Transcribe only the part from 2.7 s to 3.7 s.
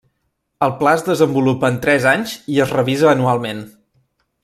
revisa anualment.